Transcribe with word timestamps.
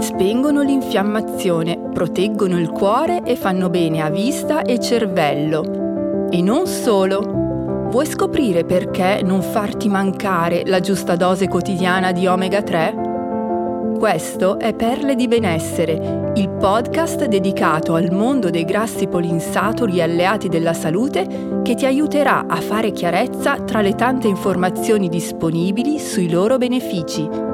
Spengono 0.00 0.62
l'infiammazione, 0.62 1.78
proteggono 1.92 2.58
il 2.58 2.70
cuore 2.70 3.22
e 3.22 3.36
fanno 3.36 3.68
bene 3.68 4.00
a 4.00 4.08
vista 4.08 4.62
e 4.62 4.80
cervello. 4.80 6.28
E 6.30 6.40
non 6.40 6.66
solo. 6.66 7.88
Vuoi 7.90 8.06
scoprire 8.06 8.64
perché 8.64 9.20
non 9.22 9.42
farti 9.42 9.88
mancare 9.88 10.62
la 10.64 10.80
giusta 10.80 11.16
dose 11.16 11.48
quotidiana 11.48 12.12
di 12.12 12.26
omega 12.26 12.62
3? 12.62 13.08
Questo 13.98 14.58
è 14.58 14.72
Perle 14.72 15.14
di 15.14 15.28
Benessere, 15.28 16.32
il 16.36 16.48
podcast 16.48 17.26
dedicato 17.26 17.94
al 17.94 18.10
mondo 18.10 18.48
dei 18.48 18.64
grassi 18.64 19.06
polinsaturi 19.06 20.00
alleati 20.00 20.48
della 20.48 20.72
salute 20.72 21.60
che 21.62 21.74
ti 21.74 21.84
aiuterà 21.84 22.46
a 22.46 22.56
fare 22.56 22.92
chiarezza 22.92 23.56
tra 23.60 23.82
le 23.82 23.94
tante 23.94 24.28
informazioni 24.28 25.10
disponibili 25.10 25.98
sui 25.98 26.30
loro 26.30 26.56
benefici. 26.56 27.49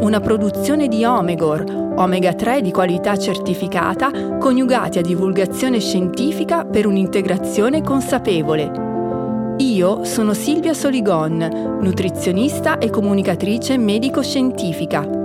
Una 0.00 0.20
produzione 0.20 0.88
di 0.88 1.04
Omegor, 1.04 1.94
omega 1.96 2.34
3 2.34 2.60
di 2.60 2.70
qualità 2.70 3.16
certificata, 3.16 4.38
coniugati 4.38 4.98
a 4.98 5.02
divulgazione 5.02 5.80
scientifica 5.80 6.64
per 6.64 6.86
un'integrazione 6.86 7.82
consapevole. 7.82 9.54
Io 9.58 10.04
sono 10.04 10.34
Silvia 10.34 10.74
Soligon, 10.74 11.78
nutrizionista 11.80 12.78
e 12.78 12.90
comunicatrice 12.90 13.78
medico-scientifica 13.78 15.16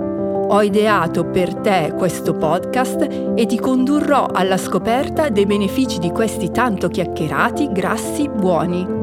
ho 0.52 0.60
ideato 0.60 1.24
per 1.24 1.54
te 1.54 1.94
questo 1.96 2.34
podcast 2.34 3.32
e 3.34 3.46
ti 3.46 3.58
condurrò 3.58 4.26
alla 4.26 4.58
scoperta 4.58 5.30
dei 5.30 5.46
benefici 5.46 5.98
di 5.98 6.10
questi 6.10 6.50
tanto 6.50 6.88
chiacchierati 6.88 7.72
grassi 7.72 8.28
buoni. 8.28 9.01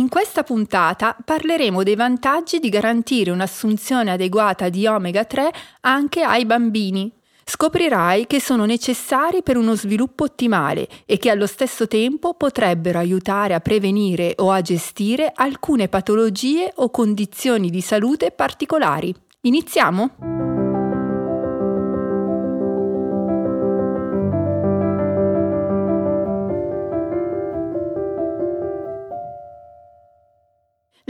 In 0.00 0.08
questa 0.08 0.44
puntata 0.44 1.14
parleremo 1.22 1.82
dei 1.82 1.94
vantaggi 1.94 2.58
di 2.58 2.70
garantire 2.70 3.30
un'assunzione 3.32 4.10
adeguata 4.10 4.70
di 4.70 4.86
omega 4.86 5.26
3 5.26 5.52
anche 5.82 6.22
ai 6.22 6.46
bambini 6.46 7.12
scoprirai 7.44 8.26
che 8.26 8.40
sono 8.40 8.64
necessari 8.64 9.42
per 9.42 9.58
uno 9.58 9.74
sviluppo 9.74 10.24
ottimale 10.24 10.88
e 11.04 11.18
che 11.18 11.28
allo 11.28 11.46
stesso 11.46 11.86
tempo 11.86 12.32
potrebbero 12.32 12.98
aiutare 12.98 13.52
a 13.52 13.60
prevenire 13.60 14.32
o 14.38 14.50
a 14.50 14.62
gestire 14.62 15.32
alcune 15.34 15.88
patologie 15.88 16.72
o 16.76 16.90
condizioni 16.90 17.68
di 17.68 17.82
salute 17.82 18.30
particolari. 18.30 19.14
Iniziamo? 19.42 20.39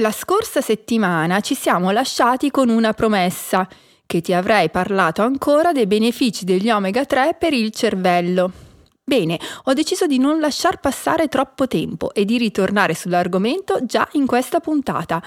La 0.00 0.12
scorsa 0.12 0.62
settimana 0.62 1.40
ci 1.40 1.54
siamo 1.54 1.90
lasciati 1.90 2.50
con 2.50 2.70
una 2.70 2.94
promessa 2.94 3.68
che 4.06 4.22
ti 4.22 4.32
avrei 4.32 4.70
parlato 4.70 5.20
ancora 5.20 5.72
dei 5.72 5.86
benefici 5.86 6.46
degli 6.46 6.70
omega 6.70 7.04
3 7.04 7.36
per 7.38 7.52
il 7.52 7.70
cervello. 7.70 8.50
Bene, 9.04 9.38
ho 9.64 9.74
deciso 9.74 10.06
di 10.06 10.16
non 10.16 10.40
lasciar 10.40 10.80
passare 10.80 11.28
troppo 11.28 11.68
tempo 11.68 12.14
e 12.14 12.24
di 12.24 12.38
ritornare 12.38 12.94
sull'argomento 12.94 13.84
già 13.84 14.08
in 14.12 14.24
questa 14.24 14.60
puntata. 14.60 15.22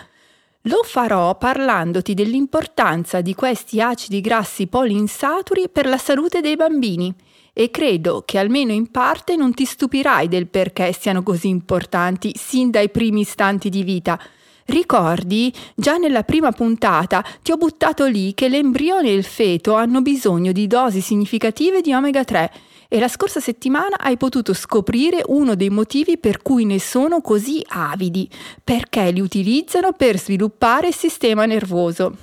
Lo 0.61 0.81
farò 0.81 1.37
parlandoti 1.37 2.15
dell'importanza 2.15 3.21
di 3.21 3.35
questi 3.35 3.79
acidi 3.79 4.21
grassi 4.21 4.65
poliinsaturi 4.65 5.69
per 5.69 5.85
la 5.85 5.99
salute 5.99 6.41
dei 6.41 6.55
bambini 6.55 7.13
e 7.53 7.69
credo 7.69 8.23
che 8.25 8.39
almeno 8.39 8.71
in 8.71 8.89
parte 8.89 9.35
non 9.35 9.53
ti 9.53 9.65
stupirai 9.65 10.27
del 10.27 10.47
perché 10.47 10.91
siano 10.93 11.21
così 11.21 11.49
importanti 11.49 12.33
sin 12.35 12.71
dai 12.71 12.89
primi 12.89 13.19
istanti 13.19 13.69
di 13.69 13.83
vita. 13.83 14.19
Ricordi? 14.65 15.53
Già 15.75 15.97
nella 15.97 16.23
prima 16.23 16.51
puntata 16.51 17.23
ti 17.41 17.51
ho 17.51 17.57
buttato 17.57 18.05
lì 18.05 18.33
che 18.33 18.47
l'embrione 18.47 19.09
e 19.09 19.13
il 19.13 19.23
feto 19.23 19.73
hanno 19.73 20.01
bisogno 20.01 20.51
di 20.51 20.67
dosi 20.67 21.01
significative 21.01 21.81
di 21.81 21.93
omega 21.93 22.23
3 22.23 22.51
e 22.87 22.99
la 22.99 23.07
scorsa 23.07 23.39
settimana 23.39 23.97
hai 23.97 24.17
potuto 24.17 24.53
scoprire 24.53 25.23
uno 25.27 25.55
dei 25.55 25.71
motivi 25.71 26.19
per 26.19 26.43
cui 26.43 26.63
ne 26.63 26.79
sono 26.79 27.21
così 27.21 27.59
avidi, 27.69 28.29
perché 28.63 29.09
li 29.09 29.19
utilizzano 29.19 29.93
per 29.93 30.19
sviluppare 30.19 30.89
il 30.89 30.95
sistema 30.95 31.45
nervoso. 31.45 32.15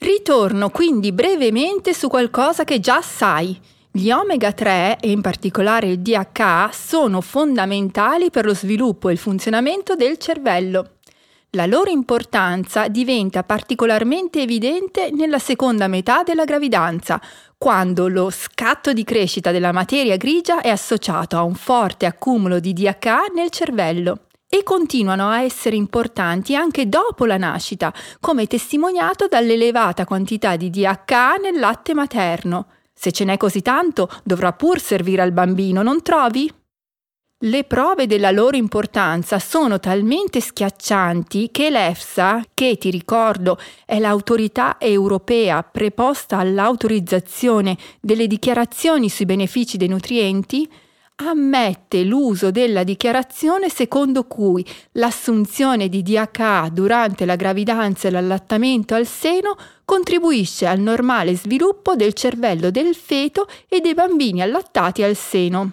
Ritorno 0.00 0.70
quindi 0.70 1.12
brevemente 1.12 1.94
su 1.94 2.08
qualcosa 2.08 2.64
che 2.64 2.80
già 2.80 3.00
sai. 3.02 3.56
Gli 3.90 4.10
omega 4.10 4.52
3 4.52 4.98
e 5.00 5.10
in 5.10 5.20
particolare 5.20 5.88
il 5.88 6.00
DHA 6.00 6.70
sono 6.72 7.20
fondamentali 7.20 8.30
per 8.30 8.46
lo 8.46 8.54
sviluppo 8.54 9.08
e 9.08 9.12
il 9.12 9.18
funzionamento 9.18 9.94
del 9.94 10.18
cervello. 10.18 10.97
La 11.52 11.64
loro 11.64 11.88
importanza 11.88 12.88
diventa 12.88 13.42
particolarmente 13.42 14.42
evidente 14.42 15.08
nella 15.10 15.38
seconda 15.38 15.88
metà 15.88 16.22
della 16.22 16.44
gravidanza, 16.44 17.18
quando 17.56 18.06
lo 18.06 18.28
scatto 18.28 18.92
di 18.92 19.02
crescita 19.02 19.50
della 19.50 19.72
materia 19.72 20.18
grigia 20.18 20.60
è 20.60 20.68
associato 20.68 21.38
a 21.38 21.42
un 21.44 21.54
forte 21.54 22.04
accumulo 22.04 22.60
di 22.60 22.74
DHA 22.74 23.32
nel 23.34 23.48
cervello 23.48 24.26
e 24.46 24.62
continuano 24.62 25.30
a 25.30 25.40
essere 25.40 25.74
importanti 25.76 26.54
anche 26.54 26.86
dopo 26.86 27.24
la 27.24 27.38
nascita, 27.38 27.94
come 28.20 28.46
testimoniato 28.46 29.26
dall'elevata 29.26 30.04
quantità 30.04 30.54
di 30.56 30.68
DHA 30.68 31.36
nel 31.36 31.58
latte 31.58 31.94
materno. 31.94 32.66
Se 32.92 33.10
ce 33.10 33.24
n'è 33.24 33.38
così 33.38 33.62
tanto, 33.62 34.10
dovrà 34.22 34.52
pur 34.52 34.80
servire 34.80 35.22
al 35.22 35.32
bambino, 35.32 35.82
non 35.82 36.02
trovi? 36.02 36.52
Le 37.42 37.62
prove 37.62 38.08
della 38.08 38.32
loro 38.32 38.56
importanza 38.56 39.38
sono 39.38 39.78
talmente 39.78 40.40
schiaccianti 40.40 41.50
che 41.52 41.70
l'EFSA, 41.70 42.42
che 42.52 42.76
ti 42.78 42.90
ricordo 42.90 43.56
è 43.86 44.00
l'autorità 44.00 44.74
europea 44.80 45.62
preposta 45.62 46.38
all'autorizzazione 46.38 47.78
delle 48.00 48.26
dichiarazioni 48.26 49.08
sui 49.08 49.24
benefici 49.24 49.76
dei 49.76 49.86
nutrienti, 49.86 50.68
ammette 51.14 52.02
l'uso 52.02 52.50
della 52.50 52.82
dichiarazione 52.82 53.68
secondo 53.68 54.24
cui 54.24 54.66
l'assunzione 54.92 55.88
di 55.88 56.02
DHA 56.02 56.70
durante 56.72 57.24
la 57.24 57.36
gravidanza 57.36 58.08
e 58.08 58.10
l'allattamento 58.10 58.96
al 58.96 59.06
seno 59.06 59.56
contribuisce 59.84 60.66
al 60.66 60.80
normale 60.80 61.36
sviluppo 61.36 61.94
del 61.94 62.14
cervello 62.14 62.72
del 62.72 62.96
feto 62.96 63.46
e 63.68 63.78
dei 63.78 63.94
bambini 63.94 64.42
allattati 64.42 65.04
al 65.04 65.14
seno. 65.14 65.70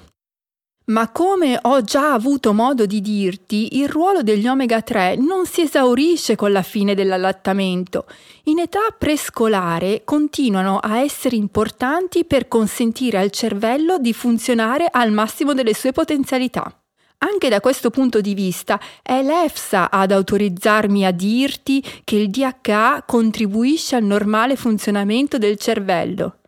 Ma 0.87 1.09
come 1.09 1.57
ho 1.59 1.81
già 1.81 2.13
avuto 2.13 2.53
modo 2.53 2.85
di 2.85 3.01
dirti, 3.01 3.77
il 3.77 3.89
ruolo 3.89 4.21
degli 4.21 4.47
omega 4.47 4.83
3 4.83 5.15
non 5.15 5.47
si 5.47 5.61
esaurisce 5.61 6.35
con 6.35 6.51
la 6.51 6.61
fine 6.61 6.93
dell'allattamento. 6.93 8.05
In 8.43 8.59
età 8.59 8.81
prescolare 8.95 10.03
continuano 10.05 10.77
a 10.77 10.99
essere 10.99 11.37
importanti 11.37 12.23
per 12.23 12.47
consentire 12.47 13.17
al 13.17 13.31
cervello 13.31 13.97
di 13.97 14.13
funzionare 14.13 14.87
al 14.91 15.11
massimo 15.11 15.55
delle 15.55 15.73
sue 15.73 15.91
potenzialità. 15.91 16.71
Anche 17.17 17.49
da 17.49 17.61
questo 17.61 17.89
punto 17.89 18.21
di 18.21 18.35
vista 18.35 18.79
è 19.01 19.23
l'EFSA 19.23 19.89
ad 19.89 20.11
autorizzarmi 20.11 21.03
a 21.03 21.11
dirti 21.11 21.83
che 22.03 22.17
il 22.17 22.29
DHA 22.29 23.05
contribuisce 23.07 23.95
al 23.95 24.03
normale 24.03 24.55
funzionamento 24.55 25.39
del 25.39 25.57
cervello. 25.57 26.41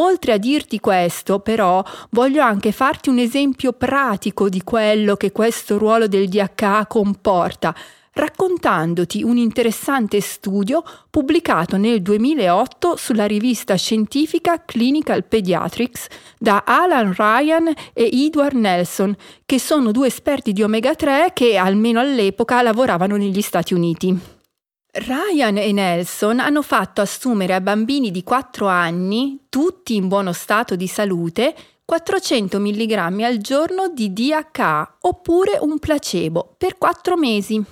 Oltre 0.00 0.32
a 0.32 0.38
dirti 0.38 0.78
questo, 0.78 1.40
però, 1.40 1.82
voglio 2.10 2.40
anche 2.42 2.70
farti 2.70 3.08
un 3.08 3.18
esempio 3.18 3.72
pratico 3.72 4.48
di 4.48 4.62
quello 4.62 5.16
che 5.16 5.32
questo 5.32 5.76
ruolo 5.76 6.06
del 6.06 6.28
DHA 6.28 6.86
comporta, 6.86 7.74
raccontandoti 8.12 9.22
un 9.24 9.36
interessante 9.36 10.20
studio 10.20 10.84
pubblicato 11.10 11.76
nel 11.76 12.00
2008 12.00 12.96
sulla 12.96 13.26
rivista 13.26 13.74
scientifica 13.74 14.62
Clinical 14.64 15.24
Pediatrics 15.24 16.06
da 16.38 16.62
Alan 16.64 17.12
Ryan 17.16 17.72
e 17.92 18.08
Edward 18.12 18.54
Nelson, 18.54 19.16
che 19.44 19.58
sono 19.58 19.90
due 19.90 20.06
esperti 20.06 20.52
di 20.52 20.62
omega 20.62 20.94
3 20.94 21.32
che 21.34 21.56
almeno 21.56 21.98
all'epoca 21.98 22.62
lavoravano 22.62 23.16
negli 23.16 23.40
Stati 23.40 23.74
Uniti. 23.74 24.37
Ryan 24.90 25.58
e 25.58 25.70
Nelson 25.70 26.40
hanno 26.40 26.62
fatto 26.62 27.02
assumere 27.02 27.52
a 27.52 27.60
bambini 27.60 28.10
di 28.10 28.22
4 28.22 28.66
anni, 28.66 29.38
tutti 29.50 29.94
in 29.94 30.08
buono 30.08 30.32
stato 30.32 30.76
di 30.76 30.86
salute, 30.86 31.54
400 31.84 32.58
mg 32.58 32.92
al 33.22 33.36
giorno 33.36 33.88
di 33.88 34.14
DHA 34.14 34.96
oppure 35.00 35.58
un 35.60 35.78
placebo 35.78 36.54
per 36.56 36.78
4 36.78 37.16
mesi. 37.18 37.62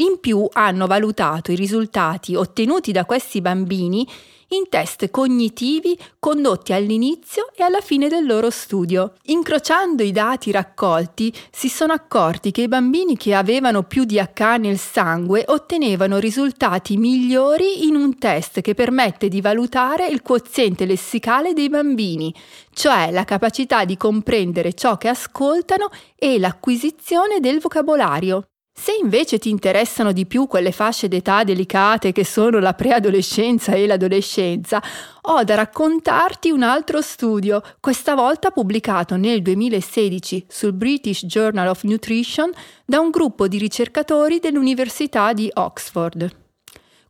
In 0.00 0.20
più 0.20 0.46
hanno 0.52 0.86
valutato 0.86 1.52
i 1.52 1.56
risultati 1.56 2.34
ottenuti 2.34 2.92
da 2.92 3.06
questi 3.06 3.40
bambini 3.40 4.06
in 4.48 4.68
test 4.68 5.10
cognitivi 5.10 5.98
condotti 6.18 6.72
all'inizio 6.72 7.50
e 7.54 7.62
alla 7.62 7.80
fine 7.80 8.08
del 8.08 8.26
loro 8.26 8.50
studio. 8.50 9.14
Incrociando 9.24 10.02
i 10.02 10.12
dati 10.12 10.50
raccolti, 10.50 11.32
si 11.50 11.68
sono 11.68 11.92
accorti 11.92 12.50
che 12.50 12.62
i 12.62 12.68
bambini 12.68 13.16
che 13.16 13.34
avevano 13.34 13.82
più 13.82 14.04
DH 14.04 14.40
nel 14.58 14.78
sangue 14.78 15.44
ottenevano 15.46 16.18
risultati 16.18 16.96
migliori 16.96 17.86
in 17.86 17.94
un 17.94 18.18
test 18.18 18.60
che 18.60 18.74
permette 18.74 19.28
di 19.28 19.40
valutare 19.40 20.08
il 20.08 20.22
quoziente 20.22 20.86
lessicale 20.86 21.52
dei 21.52 21.68
bambini, 21.68 22.34
cioè 22.72 23.10
la 23.10 23.24
capacità 23.24 23.84
di 23.84 23.96
comprendere 23.96 24.74
ciò 24.74 24.96
che 24.96 25.08
ascoltano 25.08 25.90
e 26.16 26.38
l'acquisizione 26.38 27.40
del 27.40 27.60
vocabolario. 27.60 28.44
Se 28.80 28.92
invece 28.92 29.40
ti 29.40 29.50
interessano 29.50 30.12
di 30.12 30.24
più 30.24 30.46
quelle 30.46 30.70
fasce 30.70 31.08
d'età 31.08 31.42
delicate 31.42 32.12
che 32.12 32.24
sono 32.24 32.60
la 32.60 32.74
preadolescenza 32.74 33.72
e 33.72 33.88
l'adolescenza, 33.88 34.80
ho 35.22 35.42
da 35.42 35.56
raccontarti 35.56 36.50
un 36.50 36.62
altro 36.62 37.02
studio, 37.02 37.60
questa 37.80 38.14
volta 38.14 38.52
pubblicato 38.52 39.16
nel 39.16 39.42
2016 39.42 40.46
sul 40.48 40.74
British 40.74 41.26
Journal 41.26 41.66
of 41.66 41.82
Nutrition 41.82 42.52
da 42.84 43.00
un 43.00 43.10
gruppo 43.10 43.48
di 43.48 43.58
ricercatori 43.58 44.38
dell'Università 44.38 45.32
di 45.32 45.50
Oxford. 45.52 46.47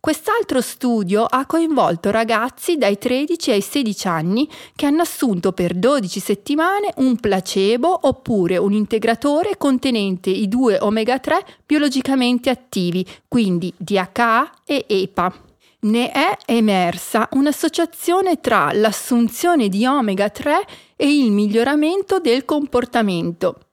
Quest'altro 0.00 0.60
studio 0.60 1.24
ha 1.24 1.44
coinvolto 1.44 2.12
ragazzi 2.12 2.76
dai 2.76 2.98
13 2.98 3.50
ai 3.50 3.60
16 3.60 4.06
anni 4.06 4.48
che 4.76 4.86
hanno 4.86 5.02
assunto 5.02 5.50
per 5.50 5.74
12 5.74 6.20
settimane 6.20 6.92
un 6.98 7.16
placebo 7.16 7.98
oppure 8.02 8.58
un 8.58 8.72
integratore 8.72 9.56
contenente 9.58 10.30
i 10.30 10.46
due 10.46 10.78
omega 10.80 11.18
3 11.18 11.44
biologicamente 11.66 12.48
attivi, 12.48 13.04
quindi 13.26 13.74
DHA 13.76 14.62
e 14.64 14.84
EPA. 14.86 15.34
Ne 15.80 16.12
è 16.12 16.36
emersa 16.46 17.28
un'associazione 17.32 18.40
tra 18.40 18.70
l'assunzione 18.72 19.68
di 19.68 19.84
omega 19.84 20.30
3 20.30 20.64
e 20.94 21.12
il 21.12 21.32
miglioramento 21.32 22.20
del 22.20 22.44
comportamento. 22.44 23.67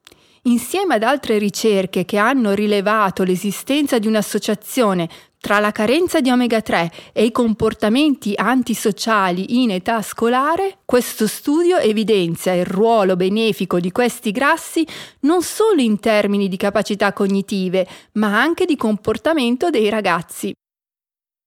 Insieme 0.48 0.94
ad 0.94 1.02
altre 1.02 1.40
ricerche 1.40 2.06
che 2.06 2.18
hanno 2.18 2.54
rilevato 2.54 3.24
l'esistenza 3.24 3.98
di 3.98 4.06
un'associazione 4.06 5.10
tra 5.40 5.60
la 5.60 5.72
carenza 5.72 6.22
di 6.22 6.30
omega 6.30 6.62
3 6.62 6.92
e 7.14 7.26
i 7.26 7.32
comportamenti 7.32 8.34
antisociali 8.36 9.62
in 9.62 9.72
età 9.72 10.04
scolare, 10.04 10.80
questo 10.86 11.26
studio 11.26 11.78
evidenzia 11.78 12.54
il 12.54 12.66
ruolo 12.66 13.16
benefico 13.16 13.80
di 13.80 13.92
questi 13.92 14.30
grassi 14.30 14.86
non 15.22 15.42
solo 15.42 15.82
in 15.82 16.00
termini 16.00 16.48
di 16.48 16.58
capacità 16.58 17.12
cognitive, 17.12 17.88
ma 18.14 18.40
anche 18.40 18.66
di 18.66 18.76
comportamento 18.76 19.72
dei 19.72 19.90
ragazzi. 19.90 20.54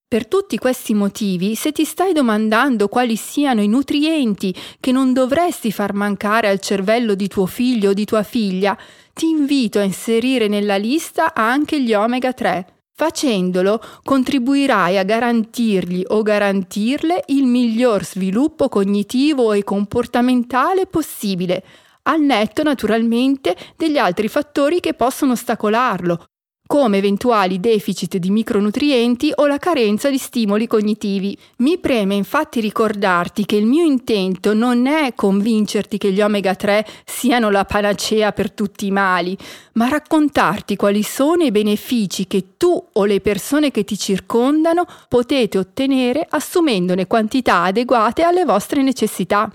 Per 0.08 0.26
tutti 0.26 0.56
questi 0.56 0.94
motivi, 0.94 1.54
se 1.54 1.70
ti 1.70 1.84
stai 1.84 2.14
domandando 2.14 2.88
quali 2.88 3.14
siano 3.14 3.60
i 3.60 3.68
nutrienti 3.68 4.56
che 4.80 4.90
non 4.90 5.12
dovresti 5.12 5.70
far 5.70 5.92
mancare 5.92 6.48
al 6.48 6.60
cervello 6.60 7.14
di 7.14 7.28
tuo 7.28 7.44
figlio 7.44 7.90
o 7.90 7.92
di 7.92 8.06
tua 8.06 8.22
figlia, 8.22 8.74
ti 9.12 9.28
invito 9.28 9.78
a 9.78 9.82
inserire 9.82 10.48
nella 10.48 10.76
lista 10.76 11.34
anche 11.34 11.78
gli 11.82 11.92
omega 11.92 12.32
3 12.32 12.78
Facendolo 12.98 13.82
contribuirai 14.02 14.96
a 14.96 15.02
garantirgli 15.02 16.02
o 16.08 16.22
garantirle 16.22 17.24
il 17.26 17.44
miglior 17.44 18.02
sviluppo 18.02 18.70
cognitivo 18.70 19.52
e 19.52 19.62
comportamentale 19.62 20.86
possibile, 20.86 21.62
al 22.04 22.22
netto 22.22 22.62
naturalmente 22.62 23.54
degli 23.76 23.98
altri 23.98 24.28
fattori 24.28 24.80
che 24.80 24.94
possono 24.94 25.32
ostacolarlo, 25.32 26.24
come 26.68 26.98
eventuali 26.98 27.60
deficit 27.60 28.18
di 28.18 28.30
micronutrienti 28.30 29.32
o 29.36 29.46
la 29.46 29.56
carenza 29.56 30.10
di 30.10 30.18
stimoli 30.18 30.66
cognitivi. 30.66 31.36
Mi 31.56 31.78
preme 31.78 32.14
infatti 32.14 32.60
ricordarti 32.60 33.46
che 33.46 33.56
il 33.56 33.64
mio 33.64 33.84
intento 33.84 34.52
non 34.52 34.86
è 34.86 35.14
convincerti 35.14 35.96
che 35.96 36.12
gli 36.12 36.20
omega 36.20 36.54
3 36.54 36.86
siano 37.06 37.48
la 37.48 37.64
panacea 37.64 38.32
per 38.32 38.52
tutti 38.52 38.84
i 38.84 38.90
mali, 38.90 39.36
ma 39.72 39.88
raccontarti 39.88 40.76
quali 40.76 41.02
sono 41.02 41.42
i 41.42 41.50
benefici 41.50 42.26
che 42.26 42.56
tu 42.58 42.88
o 42.92 43.04
le 43.06 43.22
persone 43.22 43.70
che 43.70 43.84
ti 43.84 43.96
circondano 43.96 44.84
potete 45.08 45.56
ottenere 45.56 46.26
assumendone 46.28 47.06
quantità 47.06 47.62
adeguate 47.62 48.24
alle 48.24 48.44
vostre 48.44 48.82
necessità. 48.82 49.50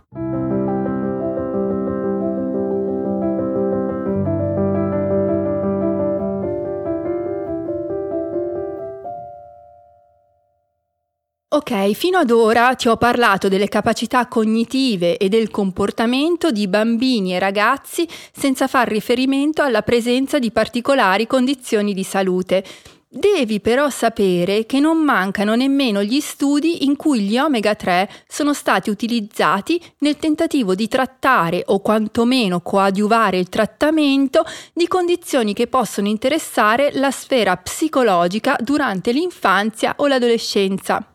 Ok, 11.53 11.91
fino 11.91 12.17
ad 12.17 12.31
ora 12.31 12.73
ti 12.73 12.88
ho 12.88 12.97
parlato 12.97 13.47
delle 13.47 13.67
capacità 13.67 14.25
cognitive 14.25 15.17
e 15.17 15.29
del 15.29 15.51
comportamento 15.51 16.50
di 16.50 16.67
bambini 16.67 17.35
e 17.35 17.38
ragazzi 17.38 18.07
senza 18.31 18.65
far 18.65 18.88
riferimento 18.88 19.61
alla 19.61 19.83
presenza 19.83 20.39
di 20.39 20.50
particolari 20.50 21.27
condizioni 21.27 21.94
di 21.94 22.03
salute. 22.03 22.63
Devi 23.07 23.59
però 23.59 23.91
sapere 23.91 24.65
che 24.65 24.79
non 24.79 24.97
mancano 24.97 25.53
nemmeno 25.53 26.01
gli 26.01 26.19
studi 26.21 26.85
in 26.85 26.95
cui 26.95 27.19
gli 27.19 27.38
omega 27.38 27.75
3 27.75 28.09
sono 28.27 28.55
stati 28.55 28.89
utilizzati 28.89 29.79
nel 30.00 30.17
tentativo 30.17 30.73
di 30.73 30.88
trattare 30.88 31.61
o 31.67 31.81
quantomeno 31.81 32.61
coadiuvare 32.61 33.38
il 33.38 33.50
trattamento 33.50 34.44
di 34.73 34.88
condizioni 34.88 35.53
che 35.53 35.67
possono 35.67 36.07
interessare 36.07 36.89
la 36.94 37.11
sfera 37.11 37.55
psicologica 37.57 38.55
durante 38.59 39.11
l'infanzia 39.11 39.94
o 39.97 40.07
l'adolescenza. 40.07 41.09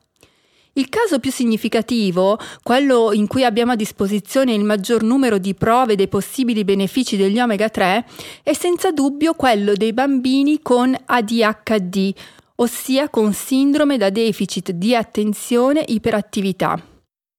Il 0.79 0.89
caso 0.89 1.19
più 1.19 1.33
significativo, 1.33 2.39
quello 2.63 3.13
in 3.13 3.27
cui 3.27 3.43
abbiamo 3.43 3.73
a 3.73 3.75
disposizione 3.75 4.55
il 4.55 4.63
maggior 4.63 5.03
numero 5.03 5.39
di 5.39 5.53
prove 5.53 5.97
dei 5.97 6.07
possibili 6.07 6.63
benefici 6.63 7.17
degli 7.17 7.41
omega 7.41 7.69
3, 7.69 8.07
è 8.45 8.53
senza 8.53 8.93
dubbio 8.93 9.35
quello 9.35 9.73
dei 9.73 9.93
bambini 9.93 10.61
con 10.63 10.97
ADHD, 11.05 12.15
ossia 12.55 13.09
con 13.09 13.33
sindrome 13.33 13.97
da 13.97 14.11
deficit 14.11 14.71
di 14.71 14.95
attenzione 14.95 15.83
iperattività. 15.85 16.81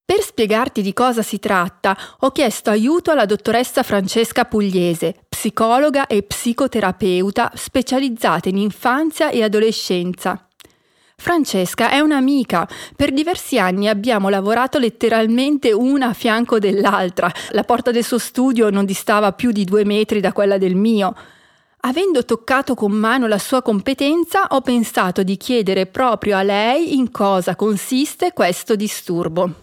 Per 0.04 0.22
spiegarti 0.22 0.82
di 0.82 0.92
cosa 0.92 1.22
si 1.22 1.40
tratta, 1.40 1.98
ho 2.20 2.32
chiesto 2.32 2.72
aiuto 2.72 3.12
alla 3.12 3.26
dottoressa 3.26 3.84
Francesca 3.84 4.44
Pugliese, 4.44 5.16
psicologa 5.30 6.08
e 6.08 6.24
psicoterapeuta 6.24 7.54
specializzata 7.56 8.50
in 8.50 8.58
infanzia 8.58 9.30
e 9.30 9.44
adolescenza. 9.44 10.44
Francesca 11.20 11.92
è 11.92 12.00
un'amica. 12.00 12.68
Per 12.96 13.12
diversi 13.12 13.60
anni 13.60 13.90
abbiamo 13.90 14.30
lavorato 14.30 14.80
letteralmente 14.80 15.74
una 15.74 16.08
a 16.08 16.14
fianco 16.14 16.60
dell'altra. 16.60 17.30
La 17.52 17.64
porta 17.64 17.92
del 17.92 18.06
suo 18.06 18.18
studio 18.18 18.70
non 18.70 18.86
distava 18.86 19.34
più 19.34 19.52
di 19.52 19.66
due 19.66 19.84
metri 19.84 20.22
da 20.22 20.32
quella 20.32 20.58
del 20.58 20.76
mio. 20.76 21.14
Avendo 21.82 22.24
toccato 22.24 22.74
con 22.74 22.94
mano 22.94 23.28
la 23.28 23.38
sua 23.38 23.62
competenza, 23.62 24.48
ho 24.52 24.62
pensato 24.62 25.22
di 25.22 25.36
chiedere 25.36 25.88
proprio 25.88 26.38
a 26.38 26.42
lei 26.42 26.96
in 26.96 27.12
cosa 27.12 27.56
consiste 27.56 28.32
questo 28.32 28.78
disturbo. 28.78 29.54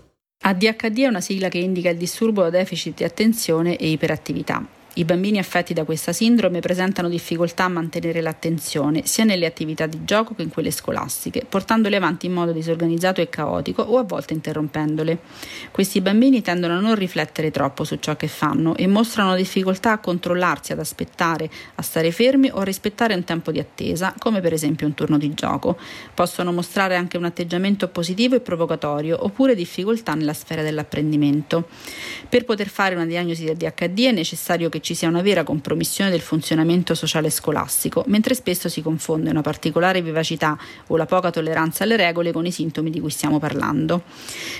ADHD 0.42 1.00
è 1.00 1.06
una 1.06 1.22
sigla 1.22 1.48
che 1.48 1.58
indica 1.58 1.88
il 1.88 1.96
disturbo 1.96 2.42
da 2.42 2.50
deficit 2.50 2.98
di 2.98 3.04
attenzione 3.04 3.76
e 3.76 3.88
iperattività. 3.88 4.75
I 4.98 5.04
bambini 5.04 5.36
affetti 5.36 5.74
da 5.74 5.84
questa 5.84 6.14
sindrome 6.14 6.60
presentano 6.60 7.10
difficoltà 7.10 7.64
a 7.64 7.68
mantenere 7.68 8.22
l'attenzione 8.22 9.04
sia 9.04 9.24
nelle 9.24 9.44
attività 9.44 9.84
di 9.84 10.06
gioco 10.06 10.34
che 10.34 10.40
in 10.40 10.48
quelle 10.48 10.70
scolastiche, 10.70 11.44
portandole 11.46 11.96
avanti 11.96 12.24
in 12.24 12.32
modo 12.32 12.52
disorganizzato 12.52 13.20
e 13.20 13.28
caotico 13.28 13.82
o 13.82 13.98
a 13.98 14.04
volte 14.04 14.32
interrompendole. 14.32 15.18
Questi 15.70 16.00
bambini 16.00 16.40
tendono 16.40 16.78
a 16.78 16.80
non 16.80 16.94
riflettere 16.94 17.50
troppo 17.50 17.84
su 17.84 17.96
ciò 17.96 18.16
che 18.16 18.26
fanno 18.26 18.74
e 18.74 18.86
mostrano 18.86 19.36
difficoltà 19.36 19.92
a 19.92 19.98
controllarsi, 19.98 20.72
ad 20.72 20.78
aspettare, 20.78 21.50
a 21.74 21.82
stare 21.82 22.10
fermi 22.10 22.48
o 22.50 22.60
a 22.60 22.64
rispettare 22.64 23.12
un 23.12 23.24
tempo 23.24 23.50
di 23.50 23.58
attesa, 23.58 24.14
come 24.18 24.40
per 24.40 24.54
esempio 24.54 24.86
un 24.86 24.94
turno 24.94 25.18
di 25.18 25.34
gioco. 25.34 25.76
Possono 26.14 26.52
mostrare 26.52 26.96
anche 26.96 27.18
un 27.18 27.24
atteggiamento 27.26 27.88
positivo 27.88 28.34
e 28.34 28.40
provocatorio 28.40 29.22
oppure 29.22 29.54
difficoltà 29.54 30.14
nella 30.14 30.32
sfera 30.32 30.62
dell'apprendimento. 30.62 31.68
Per 32.30 32.46
poter 32.46 32.68
fare 32.68 32.94
una 32.94 33.04
diagnosi 33.04 33.44
di 33.44 33.50
ADHD 33.50 34.06
è 34.06 34.12
necessario 34.12 34.70
che 34.70 34.84
ci 34.86 34.94
sia 34.94 35.08
una 35.08 35.20
vera 35.20 35.42
compromissione 35.42 36.10
del 36.10 36.20
funzionamento 36.20 36.94
sociale 36.94 37.28
scolastico, 37.28 38.04
mentre 38.06 38.34
spesso 38.34 38.68
si 38.68 38.82
confonde 38.82 39.30
una 39.30 39.40
particolare 39.40 40.00
vivacità 40.00 40.56
o 40.86 40.96
la 40.96 41.06
poca 41.06 41.32
tolleranza 41.32 41.82
alle 41.82 41.96
regole 41.96 42.30
con 42.30 42.46
i 42.46 42.52
sintomi 42.52 42.90
di 42.90 43.00
cui 43.00 43.10
stiamo 43.10 43.40
parlando. 43.40 44.04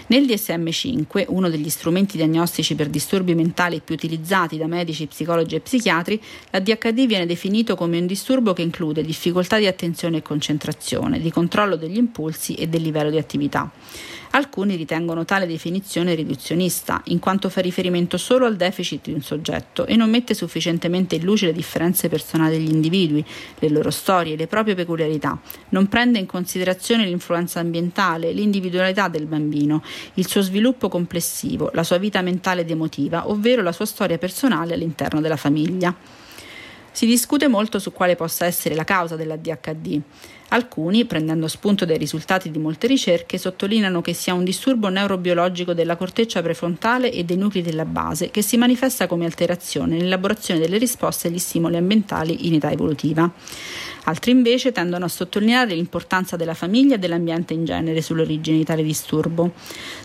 Nel 0.09 0.25
DSM-5, 0.25 1.27
uno 1.29 1.49
degli 1.49 1.69
strumenti 1.69 2.17
diagnostici 2.17 2.75
per 2.75 2.89
disturbi 2.89 3.37
mentali 3.37 3.81
più 3.85 3.95
utilizzati 3.95 4.57
da 4.57 4.67
medici, 4.67 5.07
psicologi 5.07 5.55
e 5.55 5.61
psichiatri, 5.61 6.21
la 6.51 6.59
DHD 6.59 7.07
viene 7.07 7.25
definito 7.25 7.77
come 7.77 7.97
un 7.97 8.07
disturbo 8.07 8.53
che 8.53 8.63
include 8.63 9.03
difficoltà 9.03 9.59
di 9.59 9.69
attenzione 9.69 10.17
e 10.17 10.23
concentrazione, 10.23 11.21
di 11.21 11.31
controllo 11.31 11.77
degli 11.77 11.99
impulsi 11.99 12.55
e 12.55 12.67
del 12.67 12.83
livello 12.83 13.11
di 13.11 13.19
attività. 13.19 13.71
Alcuni 14.37 14.77
ritengono 14.77 15.25
tale 15.25 15.47
definizione 15.47 16.15
riduzionista, 16.15 17.01
in 17.05 17.21
quanto 17.21 17.49
fa 17.49 17.63
riferimento 17.63 18.19
solo 18.19 18.45
al 18.45 18.57
deficit 18.57 19.07
di 19.07 19.15
un 19.15 19.23
soggetto 19.23 19.87
e 19.87 19.97
non 19.97 20.11
mette 20.11 20.35
sufficientemente 20.35 21.15
in 21.15 21.23
luce 21.23 21.47
le 21.47 21.55
differenze 21.55 22.11
personali 22.11 22.59
degli 22.59 22.71
individui, 22.71 23.25
le 23.59 23.69
loro 23.71 23.91
storie, 23.91 24.37
le 24.37 24.47
proprie 24.47 24.75
peculiarità. 24.75 25.41
Non 25.71 25.87
prende 25.87 26.19
in 26.19 26.27
considerazione 26.27 27.07
l'influenza 27.07 27.61
ambientale, 27.61 28.33
l'individualità 28.33 29.09
del 29.09 29.25
bambino, 29.25 29.83
il 30.15 30.29
suo 30.29 30.43
sviluppo 30.43 30.91
complessivo, 30.91 31.71
la 31.73 31.83
sua 31.83 31.97
vita 31.97 32.21
mentale 32.21 32.61
ed 32.61 32.71
emotiva, 32.71 33.31
ovvero 33.31 33.63
la 33.63 33.73
sua 33.73 33.87
storia 33.87 34.19
personale 34.19 34.75
all'interno 34.75 35.23
della 35.23 35.37
famiglia. 35.37 35.97
Si 36.97 37.05
discute 37.05 37.47
molto 37.47 37.79
su 37.79 37.93
quale 37.93 38.17
possa 38.17 38.47
essere 38.47 38.75
la 38.75 38.85
causa 38.85 39.17
della 39.17 39.37
DHD. 39.37 40.01
Alcuni, 40.51 41.05
prendendo 41.07 41.49
spunto 41.49 41.85
dai 41.85 41.99
risultati 41.99 42.51
di 42.53 42.59
molte 42.59 42.87
ricerche, 42.87 43.37
sottolineano 43.37 44.01
che 44.01 44.13
sia 44.13 44.33
un 44.33 44.45
disturbo 44.45 44.89
neurobiologico 44.89 45.75
della 45.75 45.97
corteccia 45.97 46.41
prefrontale 46.41 47.11
e 47.11 47.25
dei 47.25 47.37
nuclei 47.37 47.65
della 47.65 47.85
base 47.85 48.31
che 48.31 48.43
si 48.43 48.57
manifesta 48.57 49.09
come 49.09 49.25
alterazione 49.25 49.97
nell'elaborazione 49.97 50.61
delle 50.61 50.79
risposte 50.79 51.29
agli 51.29 51.39
stimoli 51.39 51.77
ambientali 51.77 52.47
in 52.47 52.55
età 52.55 52.71
evolutiva. 52.71 53.31
Altri 54.09 54.31
invece 54.31 54.71
tendono 54.71 55.07
a 55.07 55.09
sottolineare 55.09 55.75
l'importanza 55.75 56.37
della 56.37 56.55
famiglia 56.55 56.95
e 56.95 56.99
dell'ambiente 56.99 57.55
in 57.55 57.65
genere 57.65 58.01
sull'origine 58.01 58.59
di 58.59 58.65
tale 58.65 58.85
disturbo. 58.85 59.53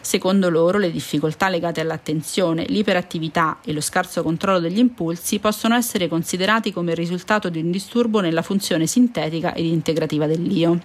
Secondo 0.02 0.50
loro, 0.50 0.80
le 0.80 0.90
difficoltà 0.90 1.50
legate 1.50 1.82
all'attenzione, 1.82 2.66
l'iperattività 2.68 3.60
e 3.64 3.74
lo 3.74 3.82
scarso 3.82 4.24
controllo 4.24 4.60
degli 4.60 4.80
impulsi 4.80 5.38
possono 5.38 5.76
essere 5.76 6.08
considerati 6.08 6.74
come 6.74 6.92
il 6.92 6.98
risultato 6.98 7.50
di 7.50 7.60
un 7.60 7.70
disturbo 7.70 8.22
nella 8.22 8.42
funzione 8.42 8.88
sintetica 8.88 9.54
ed 9.54 9.66
integrativa 9.66 10.26
dell'io. 10.32 10.80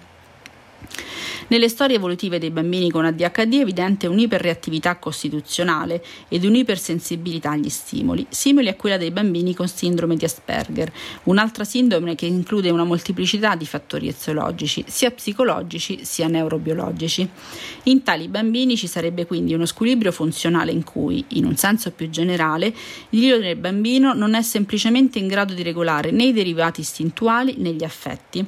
Nelle 1.49 1.69
storie 1.69 1.95
evolutive 1.95 2.39
dei 2.39 2.49
bambini 2.49 2.91
con 2.91 3.05
ADHD 3.05 3.53
è 3.53 3.61
evidente 3.61 4.07
un'iperreattività 4.07 4.97
costituzionale 4.97 6.03
ed 6.27 6.43
un'ipersensibilità 6.43 7.51
agli 7.51 7.69
stimoli, 7.69 8.25
simili 8.27 8.67
a 8.67 8.75
quella 8.75 8.97
dei 8.97 9.11
bambini 9.11 9.55
con 9.55 9.69
sindrome 9.69 10.17
di 10.17 10.25
Asperger, 10.25 10.91
un'altra 11.23 11.63
sindrome 11.63 12.15
che 12.15 12.25
include 12.25 12.69
una 12.69 12.83
molteplicità 12.83 13.55
di 13.55 13.65
fattori 13.65 14.09
eziologici, 14.09 14.83
sia 14.87 15.09
psicologici 15.11 16.03
sia 16.03 16.27
neurobiologici. 16.27 17.29
In 17.83 18.03
tali 18.03 18.27
bambini 18.27 18.75
ci 18.75 18.87
sarebbe 18.87 19.25
quindi 19.25 19.53
uno 19.53 19.65
squilibrio 19.65 20.11
funzionale 20.11 20.71
in 20.71 20.83
cui, 20.83 21.23
in 21.29 21.45
un 21.45 21.55
senso 21.55 21.91
più 21.91 22.09
generale, 22.09 22.73
l'io 23.11 23.39
del 23.39 23.55
bambino 23.55 24.13
non 24.13 24.33
è 24.33 24.41
semplicemente 24.41 25.17
in 25.17 25.27
grado 25.27 25.53
di 25.53 25.63
regolare 25.63 26.11
né 26.11 26.25
i 26.25 26.33
derivati 26.33 26.81
istintuali 26.81 27.55
né 27.57 27.71
gli 27.71 27.85
affetti. 27.85 28.45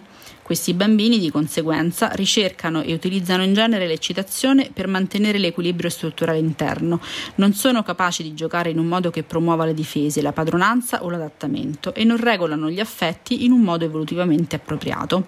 Questi 0.50 0.74
bambini 0.74 1.20
di 1.20 1.30
conseguenza 1.30 2.10
ricercano 2.14 2.82
e 2.82 2.92
utilizzano 2.92 3.44
in 3.44 3.54
genere 3.54 3.86
l'eccitazione 3.86 4.72
per 4.74 4.88
mantenere 4.88 5.38
l'equilibrio 5.38 5.92
strutturale 5.92 6.40
interno, 6.40 7.00
non 7.36 7.54
sono 7.54 7.84
capaci 7.84 8.24
di 8.24 8.34
giocare 8.34 8.72
in 8.72 8.80
un 8.80 8.88
modo 8.88 9.12
che 9.12 9.22
promuova 9.22 9.66
le 9.66 9.76
difese, 9.76 10.24
la 10.24 10.32
padronanza 10.32 11.04
o 11.04 11.12
l'adattamento 11.12 11.94
e 11.94 12.04
non 12.04 12.18
regolano 12.18 12.68
gli 12.72 12.80
affetti 12.80 13.46
in 13.46 13.52
un 13.52 13.62
modo 13.62 13.86
evolutivamente 13.86 14.56
appropriato. 14.56 15.28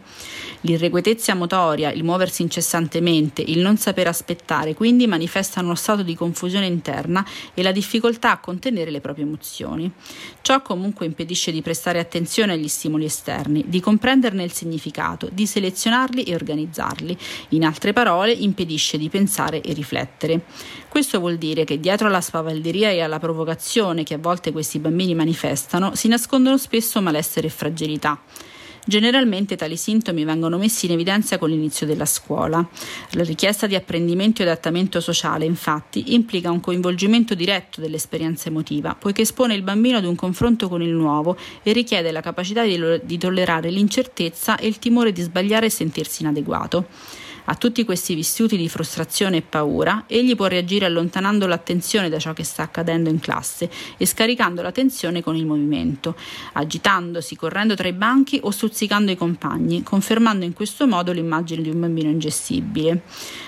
L'irrequietezza 0.62 1.34
motoria, 1.36 1.92
il 1.92 2.04
muoversi 2.04 2.42
incessantemente, 2.42 3.42
il 3.42 3.60
non 3.60 3.78
saper 3.78 4.08
aspettare, 4.08 4.74
quindi 4.74 5.08
manifestano 5.08 5.68
uno 5.68 5.76
stato 5.76 6.04
di 6.04 6.16
confusione 6.16 6.66
interna 6.66 7.26
e 7.54 7.64
la 7.64 7.72
difficoltà 7.72 8.32
a 8.32 8.40
contenere 8.40 8.92
le 8.92 9.02
proprie 9.02 9.26
emozioni. 9.26 9.92
Ciò 10.42 10.62
comunque 10.62 11.06
impedisce 11.06 11.52
di 11.52 11.62
prestare 11.62 12.00
attenzione 12.00 12.54
agli 12.54 12.68
stimoli 12.68 13.06
esterni, 13.06 13.64
di 13.68 13.80
comprenderne 13.80 14.44
il 14.44 14.52
significato 14.52 14.70
significato, 14.72 15.30
di 15.32 15.46
selezionarli 15.46 16.24
e 16.24 16.34
organizzarli. 16.34 17.18
In 17.50 17.66
altre 17.66 17.94
parole, 17.94 18.32
impedisce 18.32 18.98
di 18.98 19.10
pensare 19.10 19.62
e 19.62 19.74
riflettere. 19.74 20.42
Questo 20.88 21.20
vuol 21.20 21.38
dire 21.38 21.64
che 21.64 21.80
dietro 21.80 22.08
alla 22.08 22.22
spavalderia 22.22 22.90
e 22.90 23.02
alla 23.02 23.20
provocazione 23.20 24.04
che 24.04 24.16
a 24.16 24.20
volte 24.20 24.52
questi 24.52 24.80
bambini 24.80 25.14
manifestano 25.14 25.96
si 25.96 26.08
nascondono 26.08 26.58
spesso 26.58 27.02
malessere 27.02 27.48
e 27.48 27.52
fragilità. 27.52 28.20
Generalmente 28.86 29.56
tali 29.56 29.78
sintomi 29.78 30.24
vengono 30.24 30.58
messi 30.58 30.88
in 30.88 30.94
evidenza 30.94 31.38
con 31.38 31.50
l'inizio 31.50 31.86
della 31.86 32.06
scuola. 32.06 32.68
La 33.12 33.24
richiesta 33.24 33.68
di 33.68 33.76
apprendimento 33.76 34.42
e 34.42 34.46
adattamento 34.46 35.00
sociale, 35.00 35.46
infatti, 35.46 36.14
implica 36.14 36.50
un 36.50 36.60
coinvolgimento 36.60 37.36
diretto 37.36 37.80
dell'esperienza 37.80 38.50
emotiva, 38.50 38.96
poiché 38.96 39.22
espone 39.22 39.54
il 39.54 39.62
bambino 39.62 39.98
ad 39.98 40.06
un 40.06 40.16
confronto 40.16 40.68
con 40.68 40.82
il 40.82 40.94
nuovo 40.94 41.38
e 41.62 41.74
richiede 41.74 42.12
la 42.12 42.22
capacità 42.22 42.64
di, 42.64 42.80
di 43.04 43.18
tollerare 43.18 43.70
l'incertezza 43.70 44.58
e 44.58 44.68
il 44.68 44.80
timore 44.80 45.12
di 45.12 45.22
sbagliare 45.22 45.68
e 45.68 45.70
sentirsi 45.70 46.24
inadeguato. 46.24 46.88
A 47.46 47.56
tutti 47.56 47.84
questi 47.86 48.14
vissuti 48.14 48.56
di 48.56 48.70
frustrazione 48.70 49.38
e 49.38 49.42
paura, 49.42 50.04
egli 50.08 50.36
può 50.36 50.46
reagire 50.46 50.86
allontanando 50.86 51.48
l'attenzione 51.48 52.08
da 52.08 52.20
ciò 52.20 52.34
che 52.34 52.44
sta 52.44 52.62
accadendo 52.64 53.10
in 53.10 53.20
classe 53.20 53.70
e 53.98 54.06
scaricando 54.06 54.62
la 54.62 54.72
tensione 54.72 55.24
con 55.24 55.36
il 55.36 55.48
movimento, 55.48 56.16
agitandosi, 56.54 57.36
correndo 57.36 57.74
tra 57.76 57.88
i 57.88 57.94
banchi 57.94 58.40
o 58.44 58.52
stuzzicando 58.52 59.12
i 59.12 59.18
compagni, 59.18 59.82
confermando 59.82 60.46
in 60.46 60.54
questo 60.54 60.86
modo 60.86 61.12
l'immagine 61.12 61.64
di 61.64 61.70
un 61.70 61.80
bambino 61.80 62.10
ingestibile. 62.10 63.02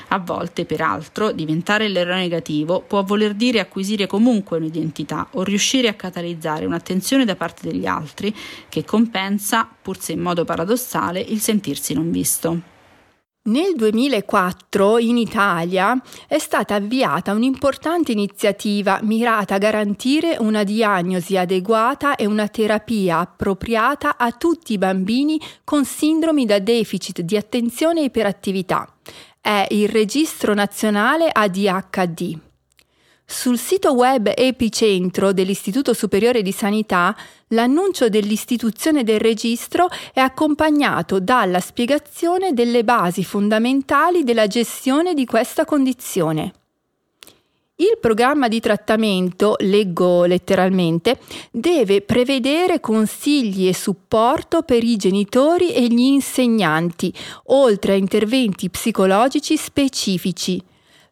A 0.09 0.19
volte, 0.19 0.65
peraltro, 0.65 1.31
diventare 1.31 1.87
l'eroe 1.87 2.17
negativo 2.17 2.81
può 2.81 3.03
voler 3.03 3.35
dire 3.35 3.59
acquisire 3.59 4.07
comunque 4.07 4.57
un'identità 4.57 5.27
o 5.31 5.43
riuscire 5.43 5.87
a 5.87 5.93
catalizzare 5.93 6.65
un'attenzione 6.65 7.25
da 7.25 7.35
parte 7.35 7.69
degli 7.69 7.85
altri 7.85 8.35
che 8.69 8.83
compensa, 8.83 9.69
pur 9.81 9.99
se 9.99 10.13
in 10.13 10.19
modo 10.19 10.45
paradossale, 10.45 11.19
il 11.19 11.39
sentirsi 11.39 11.93
non 11.93 12.11
visto. 12.11 12.72
Nel 13.45 13.75
2004 13.75 14.99
in 14.99 15.17
Italia 15.17 16.01
è 16.29 16.37
stata 16.37 16.75
avviata 16.75 17.33
un'importante 17.33 18.13
iniziativa 18.13 19.01
mirata 19.03 19.55
a 19.55 19.57
garantire 19.57 20.37
una 20.39 20.63
diagnosi 20.63 21.35
adeguata 21.35 22.15
e 22.15 22.25
una 22.25 22.47
terapia 22.47 23.19
appropriata 23.19 24.15
a 24.15 24.31
tutti 24.31 24.71
i 24.71 24.77
bambini 24.77 25.37
con 25.65 25.83
sindromi 25.83 26.45
da 26.45 26.59
deficit 26.59 27.19
di 27.19 27.35
attenzione 27.35 27.99
e 27.99 28.05
iperattività. 28.05 28.87
È 29.41 29.67
il 29.71 29.89
Registro 29.89 30.53
Nazionale 30.53 31.27
ADHD. 31.29 32.52
Sul 33.25 33.57
sito 33.57 33.93
web 33.93 34.31
Epicentro 34.35 35.31
dell'Istituto 35.31 35.93
Superiore 35.93 36.41
di 36.41 36.51
Sanità, 36.51 37.15
l'annuncio 37.47 38.09
dell'istituzione 38.09 39.03
del 39.03 39.19
registro 39.19 39.87
è 40.13 40.19
accompagnato 40.19 41.19
dalla 41.19 41.59
spiegazione 41.59 42.53
delle 42.53 42.83
basi 42.83 43.23
fondamentali 43.23 44.23
della 44.23 44.47
gestione 44.47 45.13
di 45.13 45.25
questa 45.25 45.65
condizione. 45.65 46.53
Il 47.75 47.97
programma 47.99 48.47
di 48.47 48.59
trattamento, 48.59 49.55
leggo 49.59 50.25
letteralmente, 50.25 51.19
deve 51.49 52.01
prevedere 52.01 52.79
consigli 52.79 53.67
e 53.67 53.73
supporto 53.73 54.61
per 54.61 54.83
i 54.83 54.95
genitori 54.95 55.73
e 55.73 55.87
gli 55.87 55.99
insegnanti, 55.99 57.11
oltre 57.45 57.93
a 57.93 57.95
interventi 57.95 58.69
psicologici 58.69 59.57
specifici. 59.57 60.63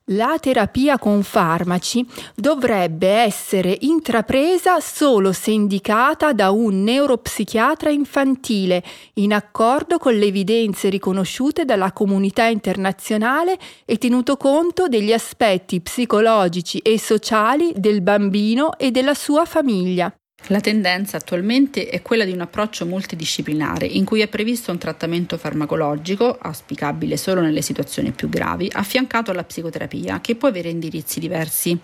La 0.05 0.37
terapia 0.39 0.97
con 0.97 1.21
farmaci 1.21 2.05
dovrebbe 2.35 3.07
essere 3.07 3.77
intrapresa 3.81 4.79
solo 4.79 5.31
se 5.31 5.51
indicata 5.51 6.33
da 6.33 6.49
un 6.49 6.83
neuropsichiatra 6.83 7.91
infantile, 7.91 8.83
in 9.15 9.31
accordo 9.31 9.99
con 9.99 10.17
le 10.17 10.25
evidenze 10.25 10.89
riconosciute 10.89 11.65
dalla 11.65 11.91
comunità 11.91 12.45
internazionale 12.45 13.57
e 13.85 13.97
tenuto 13.97 14.37
conto 14.37 14.87
degli 14.87 15.13
aspetti 15.13 15.79
psicologici 15.81 16.79
e 16.79 16.99
sociali 16.99 17.71
del 17.75 18.01
bambino 18.01 18.77
e 18.77 18.89
della 18.89 19.13
sua 19.13 19.45
famiglia. 19.45 20.13
La 20.47 20.59
tendenza 20.59 21.17
attualmente 21.17 21.87
è 21.87 22.01
quella 22.01 22.25
di 22.25 22.31
un 22.31 22.41
approccio 22.41 22.87
multidisciplinare 22.87 23.85
in 23.85 24.03
cui 24.03 24.21
è 24.21 24.27
previsto 24.27 24.71
un 24.71 24.79
trattamento 24.79 25.37
farmacologico, 25.37 26.35
auspicabile 26.41 27.15
solo 27.15 27.41
nelle 27.41 27.61
situazioni 27.61 28.11
più 28.11 28.27
gravi, 28.27 28.67
affiancato 28.73 29.29
alla 29.29 29.43
psicoterapia, 29.43 30.19
che 30.19 30.35
può 30.35 30.47
avere 30.47 30.69
indirizzi 30.69 31.19
diversi. 31.19 31.77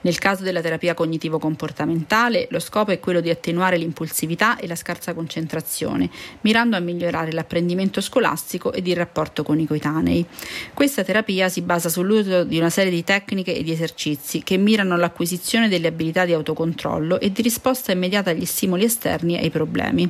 Nel 0.00 0.18
caso 0.18 0.42
della 0.42 0.62
terapia 0.62 0.94
cognitivo-comportamentale, 0.94 2.48
lo 2.50 2.58
scopo 2.60 2.92
è 2.92 2.98
quello 2.98 3.20
di 3.20 3.28
attenuare 3.28 3.76
l'impulsività 3.76 4.56
e 4.56 4.66
la 4.66 4.74
scarsa 4.74 5.12
concentrazione, 5.12 6.08
mirando 6.40 6.76
a 6.76 6.80
migliorare 6.80 7.32
l'apprendimento 7.32 8.00
scolastico 8.00 8.72
ed 8.72 8.86
il 8.86 8.96
rapporto 8.96 9.42
con 9.42 9.60
i 9.60 9.66
coetanei. 9.66 10.24
Questa 10.72 11.04
terapia 11.04 11.50
si 11.50 11.60
basa 11.60 11.90
sull'uso 11.90 12.44
di 12.44 12.58
una 12.58 12.70
serie 12.70 12.90
di 12.90 13.04
tecniche 13.04 13.54
e 13.54 13.62
di 13.62 13.70
esercizi 13.70 14.42
che 14.42 14.56
mirano 14.56 14.94
all'acquisizione 14.94 15.68
delle 15.68 15.88
abilità 15.88 16.24
di 16.24 16.32
autocontrollo 16.32 17.20
e 17.20 17.30
di 17.30 17.42
risposta 17.42 17.92
immediata 17.98 18.30
agli 18.30 18.46
stimoli 18.46 18.84
esterni 18.84 19.36
e 19.36 19.42
ai 19.42 19.50
problemi. 19.50 20.08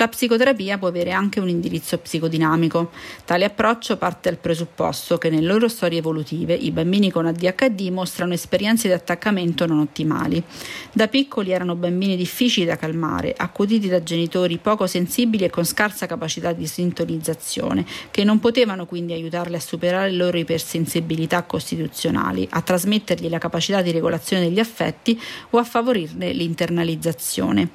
La 0.00 0.08
psicoterapia 0.08 0.78
può 0.78 0.88
avere 0.88 1.10
anche 1.10 1.40
un 1.40 1.50
indirizzo 1.50 1.98
psicodinamico. 1.98 2.90
Tale 3.26 3.44
approccio 3.44 3.98
parte 3.98 4.30
dal 4.30 4.38
presupposto 4.38 5.18
che 5.18 5.28
nelle 5.28 5.46
loro 5.46 5.68
storie 5.68 5.98
evolutive 5.98 6.54
i 6.54 6.70
bambini 6.70 7.10
con 7.10 7.26
ADHD 7.26 7.88
mostrano 7.88 8.32
esperienze 8.32 8.88
di 8.88 8.94
attaccamento 8.94 9.66
non 9.66 9.78
ottimali. 9.78 10.42
Da 10.90 11.06
piccoli 11.06 11.50
erano 11.50 11.74
bambini 11.74 12.16
difficili 12.16 12.64
da 12.64 12.76
calmare, 12.76 13.34
accuditi 13.36 13.88
da 13.88 14.02
genitori 14.02 14.56
poco 14.56 14.86
sensibili 14.86 15.44
e 15.44 15.50
con 15.50 15.66
scarsa 15.66 16.06
capacità 16.06 16.54
di 16.54 16.66
sintonizzazione, 16.66 17.84
che 18.10 18.24
non 18.24 18.40
potevano 18.40 18.86
quindi 18.86 19.12
aiutarli 19.12 19.56
a 19.56 19.60
superare 19.60 20.10
le 20.10 20.16
loro 20.16 20.38
ipersensibilità 20.38 21.42
costituzionali, 21.42 22.48
a 22.52 22.62
trasmettergli 22.62 23.28
la 23.28 23.36
capacità 23.36 23.82
di 23.82 23.90
regolazione 23.90 24.44
degli 24.44 24.60
affetti 24.60 25.20
o 25.50 25.58
a 25.58 25.64
favorirne 25.64 26.32
l'internalizzazione. 26.32 27.68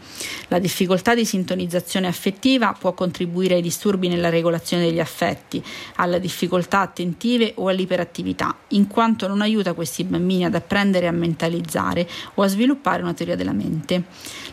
La 0.48 0.58
difficoltà 0.58 1.14
di 1.14 1.24
sintonizzazione 1.24 2.14
affettiva 2.16 2.74
può 2.78 2.94
contribuire 2.94 3.56
ai 3.56 3.62
disturbi 3.62 4.08
nella 4.08 4.30
regolazione 4.30 4.86
degli 4.86 5.02
affetti, 5.02 5.62
alle 5.98 6.22
difficoltà 6.22 6.80
attentive 6.80 7.52
o 7.58 7.68
all'iperattività, 7.68 8.56
in 8.70 8.88
quanto 8.88 9.28
non 9.28 9.42
aiuta 9.42 9.74
questi 9.74 10.06
bambini 10.06 10.46
ad 10.46 10.56
apprendere 10.56 11.08
a 11.08 11.12
mentalizzare 11.12 12.08
o 12.36 12.44
a 12.44 12.48
sviluppare 12.48 13.02
una 13.02 13.14
teoria 13.14 13.36
della 13.36 13.52
mente. 13.52 14.04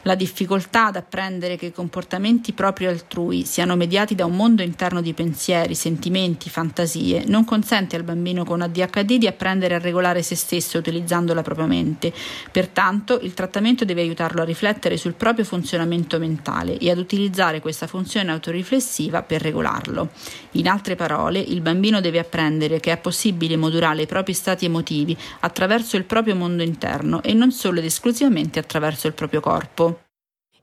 La 0.03 0.17
difficoltà 0.17 0.87
ad 0.87 0.97
apprendere 0.97 1.57
che 1.57 1.67
i 1.67 1.73
comportamenti 1.73 2.53
propri 2.53 2.87
altrui 2.87 3.45
siano 3.45 3.77
mediati 3.77 4.17
da 4.17 4.25
un 4.25 4.35
mondo 4.35 4.63
interno 4.63 5.01
di 5.01 5.15
pensieri, 5.15 5.77
sentimenti, 5.77 6.51
fantasie, 6.51 7.25
non 7.27 7.45
consente 7.45 7.95
al 7.95 8.03
bambino 8.03 8.45
con 8.45 8.63
ADHD 8.63 9.19
di 9.19 9.29
apprendere 9.29 9.77
a 9.77 9.79
regolare 9.79 10.23
se 10.23 10.35
stesso 10.35 10.79
utilizzando 10.79 11.35
la 11.35 11.43
propria 11.43 11.67
mente. 11.67 12.13
Pertanto, 12.51 13.21
il 13.21 13.33
trattamento 13.35 13.85
deve 13.85 14.01
aiutarlo 14.01 14.43
a 14.43 14.45
riflettere 14.45 14.97
sul 14.97 15.15
proprio 15.15 15.45
funzionamento 15.45 16.19
mentale 16.19 16.79
e 16.79 16.91
ad 16.91 16.99
utilizzare 16.99 17.52
questa 17.61 17.87
funzione 17.87 18.31
autoriflessiva 18.31 19.23
per 19.23 19.43
regolarlo. 19.43 20.11
In 20.53 20.69
altre 20.69 20.97
parole, 20.97 21.39
il 21.41 21.61
bambino 21.61 22.01
deve 22.01 22.19
apprendere 22.19 22.81
che 22.81 22.93
è 22.93 22.99
possibile 22.99 23.57
modulare 23.57 24.03
i 24.03 24.07
propri 24.07 24.33
stati 24.33 24.65
emotivi 24.65 25.17
attraverso 25.41 25.97
il 25.97 26.05
proprio 26.05 26.35
mondo 26.35 26.63
interno 26.63 27.23
e 27.23 27.35
non 27.35 27.51
solo 27.51 27.79
ed 27.79 27.85
esclusivamente 27.85 28.59
attraverso 28.59 29.07
il 29.07 29.15
proprio 29.15 29.41
corpo. 29.41 30.01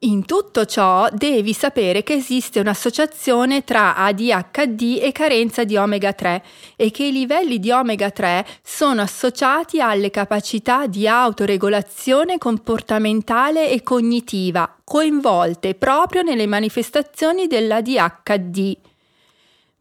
In 0.03 0.23
tutto 0.23 0.63
ciò 0.63 1.09
devi 1.11 1.51
sapere 1.51 2.03
che 2.03 2.13
esiste 2.13 2.61
un'associazione 2.61 3.65
tra 3.65 3.97
ADHD 3.97 4.97
e 5.01 5.11
carenza 5.11 5.65
di 5.65 5.75
omega 5.75 6.13
3 6.13 6.41
e 6.77 6.89
che 6.89 7.07
i 7.07 7.11
livelli 7.11 7.59
di 7.59 7.69
omega 7.69 8.09
3 8.09 8.45
sono 8.63 9.01
associati 9.01 9.81
alle 9.81 10.09
capacità 10.09 10.87
di 10.87 11.05
autoregolazione 11.05 12.37
comportamentale 12.37 13.69
e 13.69 13.83
cognitiva 13.83 14.73
coinvolte 14.85 15.75
proprio 15.75 16.21
nelle 16.21 16.47
manifestazioni 16.47 17.47
dell'ADHD. 17.47 18.77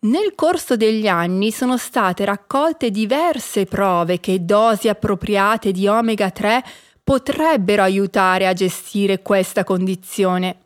Nel 0.01 0.35
corso 0.35 0.77
degli 0.77 1.07
anni 1.07 1.53
sono 1.53 1.77
state 1.77 2.25
raccolte 2.25 2.91
diverse 2.91 3.67
prove 3.67 4.19
che 4.19 4.45
dosi 4.45 4.89
appropriate 4.89 5.71
di 5.71 5.87
omega 5.87 6.31
3 6.31 6.65
potrebbero 7.09 7.81
aiutare 7.81 8.47
a 8.47 8.53
gestire 8.53 9.23
questa 9.23 9.65
condizione. 9.65 10.59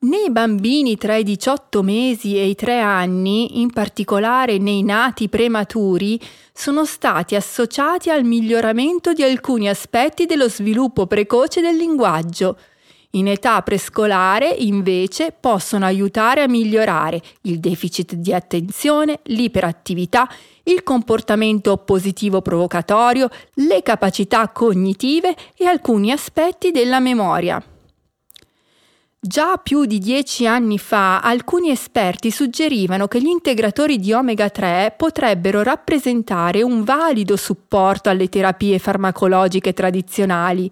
Nei 0.00 0.30
bambini 0.30 0.98
tra 0.98 1.16
i 1.16 1.22
18 1.22 1.82
mesi 1.82 2.36
e 2.36 2.48
i 2.48 2.54
3 2.54 2.80
anni, 2.80 3.62
in 3.62 3.70
particolare 3.72 4.58
nei 4.58 4.82
nati 4.82 5.30
prematuri, 5.30 6.20
sono 6.52 6.84
stati 6.84 7.34
associati 7.34 8.10
al 8.10 8.24
miglioramento 8.24 9.14
di 9.14 9.22
alcuni 9.22 9.70
aspetti 9.70 10.26
dello 10.26 10.50
sviluppo 10.50 11.06
precoce 11.06 11.62
del 11.62 11.76
linguaggio. 11.76 12.58
In 13.12 13.28
età 13.28 13.62
prescolare, 13.62 14.50
invece, 14.50 15.32
possono 15.32 15.86
aiutare 15.86 16.42
a 16.42 16.48
migliorare 16.48 17.22
il 17.44 17.58
deficit 17.58 18.16
di 18.16 18.34
attenzione, 18.34 19.20
l'iperattività, 19.22 20.28
il 20.66 20.82
comportamento 20.82 21.72
oppositivo 21.72 22.40
provocatorio, 22.40 23.28
le 23.54 23.82
capacità 23.82 24.48
cognitive 24.48 25.34
e 25.56 25.66
alcuni 25.66 26.10
aspetti 26.12 26.70
della 26.70 27.00
memoria. 27.00 27.62
Già 29.18 29.56
più 29.56 29.86
di 29.86 29.98
dieci 29.98 30.46
anni 30.46 30.78
fa 30.78 31.18
alcuni 31.20 31.70
esperti 31.70 32.30
suggerivano 32.30 33.08
che 33.08 33.20
gli 33.20 33.26
integratori 33.26 33.98
di 33.98 34.12
omega 34.12 34.50
3 34.50 34.94
potrebbero 34.96 35.64
rappresentare 35.64 36.62
un 36.62 36.84
valido 36.84 37.36
supporto 37.36 38.08
alle 38.08 38.28
terapie 38.28 38.78
farmacologiche 38.78 39.72
tradizionali, 39.72 40.70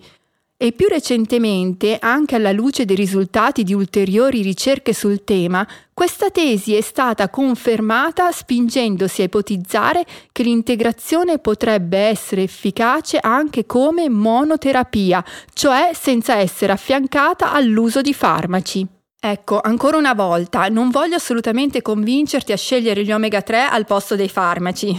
e 0.64 0.72
più 0.72 0.88
recentemente, 0.88 1.98
anche 2.00 2.36
alla 2.36 2.50
luce 2.50 2.86
dei 2.86 2.96
risultati 2.96 3.64
di 3.64 3.74
ulteriori 3.74 4.40
ricerche 4.40 4.94
sul 4.94 5.22
tema, 5.22 5.68
questa 5.92 6.30
tesi 6.30 6.74
è 6.74 6.80
stata 6.80 7.28
confermata 7.28 8.32
spingendosi 8.32 9.20
a 9.20 9.24
ipotizzare 9.24 10.06
che 10.32 10.42
l'integrazione 10.42 11.38
potrebbe 11.38 11.98
essere 11.98 12.44
efficace 12.44 13.18
anche 13.20 13.66
come 13.66 14.08
monoterapia, 14.08 15.22
cioè 15.52 15.90
senza 15.92 16.36
essere 16.36 16.72
affiancata 16.72 17.52
all'uso 17.52 18.00
di 18.00 18.14
farmaci. 18.14 18.93
Ecco, 19.26 19.58
ancora 19.58 19.96
una 19.96 20.12
volta, 20.12 20.68
non 20.68 20.90
voglio 20.90 21.16
assolutamente 21.16 21.80
convincerti 21.80 22.52
a 22.52 22.58
scegliere 22.58 23.04
gli 23.04 23.10
omega 23.10 23.40
3 23.40 23.62
al 23.62 23.86
posto 23.86 24.16
dei 24.16 24.28
farmaci. 24.28 24.94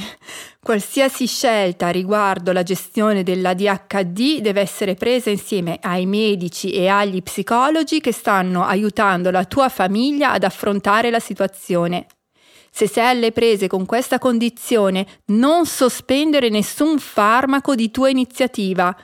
Qualsiasi 0.59 1.27
scelta 1.27 1.89
riguardo 1.89 2.51
la 2.51 2.63
gestione 2.63 3.21
dell'ADHD 3.21 4.39
deve 4.39 4.61
essere 4.61 4.95
presa 4.95 5.29
insieme 5.29 5.77
ai 5.79 6.07
medici 6.07 6.71
e 6.71 6.87
agli 6.87 7.21
psicologi 7.21 8.01
che 8.01 8.11
stanno 8.11 8.65
aiutando 8.65 9.29
la 9.29 9.45
tua 9.45 9.69
famiglia 9.69 10.31
ad 10.31 10.43
affrontare 10.43 11.11
la 11.11 11.19
situazione. 11.19 12.07
Se 12.71 12.87
sei 12.87 13.05
alle 13.05 13.31
prese 13.31 13.67
con 13.67 13.85
questa 13.85 14.17
condizione, 14.17 15.05
non 15.25 15.67
sospendere 15.67 16.49
nessun 16.49 16.97
farmaco 16.97 17.75
di 17.75 17.91
tua 17.91 18.09
iniziativa. 18.09 18.97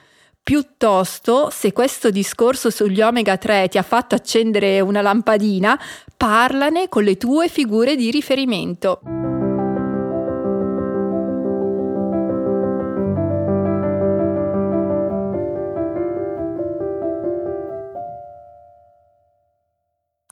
Piuttosto, 0.43 1.49
se 1.51 1.71
questo 1.71 2.09
discorso 2.09 2.71
sugli 2.71 3.01
omega 3.01 3.37
3 3.37 3.67
ti 3.69 3.77
ha 3.77 3.83
fatto 3.83 4.15
accendere 4.15 4.79
una 4.79 5.01
lampadina, 5.01 5.79
parlane 6.17 6.89
con 6.89 7.03
le 7.03 7.15
tue 7.15 7.47
figure 7.47 7.95
di 7.95 8.09
riferimento. 8.09 9.01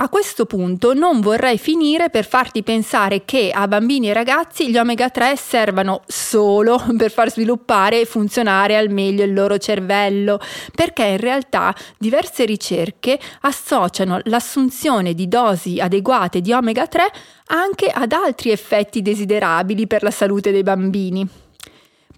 A 0.02 0.08
questo 0.08 0.46
punto 0.46 0.94
non 0.94 1.20
vorrei 1.20 1.58
finire 1.58 2.10
per 2.10 2.26
farti 2.26 2.64
pensare 2.64 3.26
che 3.26 3.52
a 3.54 3.68
bambini 3.68 4.10
e 4.10 4.14
ragazzi 4.14 4.70
gli 4.70 4.78
omega 4.78 5.10
3 5.10 5.36
servano 5.36 6.04
solo 6.08 6.82
per 6.98 7.12
far 7.12 7.30
sviluppare 7.30 8.00
e 8.00 8.06
funzionare 8.06 8.78
al 8.78 8.88
meglio 8.90 9.26
il 9.26 9.34
loro 9.34 9.58
cervello, 9.58 10.40
perché 10.74 11.04
in 11.04 11.18
realtà 11.18 11.76
diverse 11.98 12.46
ricerche 12.46 13.20
associano 13.42 14.22
l'assunzione 14.24 15.14
di 15.14 15.28
dosi 15.28 15.82
adeguate 15.82 16.40
di 16.40 16.54
omega 16.54 16.88
3 16.88 17.12
anche 17.48 17.88
ad 17.88 18.14
altri 18.14 18.52
effetti 18.52 19.02
desiderabili 19.02 19.86
per 19.86 20.04
la 20.04 20.12
salute 20.12 20.52
dei 20.52 20.64
bambini. 20.64 21.49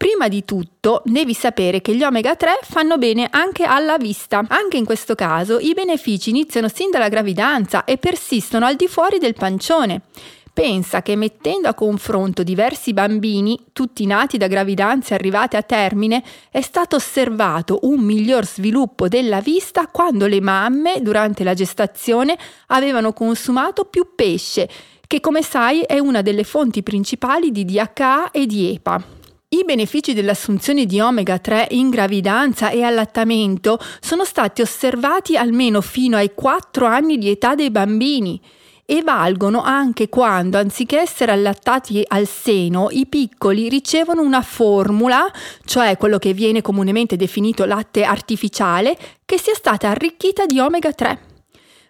Prima 0.01 0.27
di 0.29 0.43
tutto 0.45 1.03
devi 1.05 1.35
sapere 1.35 1.79
che 1.79 1.95
gli 1.95 2.01
omega 2.01 2.35
3 2.35 2.61
fanno 2.63 2.97
bene 2.97 3.27
anche 3.29 3.65
alla 3.65 3.97
vista. 3.97 4.43
Anche 4.47 4.77
in 4.77 4.83
questo 4.83 5.13
caso 5.13 5.59
i 5.59 5.75
benefici 5.75 6.31
iniziano 6.31 6.69
sin 6.69 6.89
dalla 6.89 7.07
gravidanza 7.07 7.83
e 7.83 7.99
persistono 7.99 8.65
al 8.65 8.75
di 8.75 8.87
fuori 8.87 9.19
del 9.19 9.35
pancione. 9.35 10.01
Pensa 10.51 11.03
che 11.03 11.15
mettendo 11.15 11.67
a 11.67 11.75
confronto 11.75 12.41
diversi 12.41 12.93
bambini, 12.93 13.67
tutti 13.73 14.07
nati 14.07 14.39
da 14.39 14.47
gravidanze 14.47 15.13
arrivate 15.13 15.55
a 15.55 15.61
termine, 15.61 16.23
è 16.49 16.61
stato 16.61 16.95
osservato 16.95 17.81
un 17.83 17.99
miglior 17.99 18.43
sviluppo 18.43 19.07
della 19.07 19.39
vista 19.39 19.85
quando 19.85 20.25
le 20.25 20.41
mamme, 20.41 21.03
durante 21.03 21.43
la 21.43 21.53
gestazione, 21.53 22.35
avevano 22.69 23.13
consumato 23.13 23.85
più 23.85 24.15
pesce, 24.15 24.67
che 25.05 25.19
come 25.19 25.43
sai 25.43 25.81
è 25.81 25.99
una 25.99 26.23
delle 26.23 26.43
fonti 26.43 26.81
principali 26.81 27.51
di 27.51 27.65
DHA 27.65 28.31
e 28.31 28.47
di 28.47 28.73
EPA. 28.73 29.19
I 29.53 29.65
benefici 29.65 30.13
dell'assunzione 30.13 30.85
di 30.85 31.01
omega 31.01 31.37
3 31.37 31.67
in 31.71 31.89
gravidanza 31.89 32.69
e 32.69 32.83
allattamento 32.83 33.79
sono 33.99 34.23
stati 34.23 34.61
osservati 34.61 35.35
almeno 35.35 35.81
fino 35.81 36.15
ai 36.15 36.31
4 36.33 36.85
anni 36.85 37.17
di 37.17 37.29
età 37.29 37.53
dei 37.53 37.69
bambini 37.69 38.39
e 38.85 39.01
valgono 39.01 39.61
anche 39.61 40.07
quando, 40.07 40.57
anziché 40.57 40.99
essere 40.99 41.33
allattati 41.33 42.01
al 42.07 42.27
seno, 42.27 42.87
i 42.91 43.05
piccoli 43.07 43.67
ricevono 43.67 44.21
una 44.21 44.41
formula, 44.41 45.29
cioè 45.65 45.97
quello 45.97 46.17
che 46.17 46.31
viene 46.31 46.61
comunemente 46.61 47.17
definito 47.17 47.65
latte 47.65 48.05
artificiale, 48.05 48.97
che 49.25 49.37
sia 49.37 49.53
stata 49.53 49.89
arricchita 49.89 50.45
di 50.45 50.61
omega 50.61 50.93
3 50.93 51.30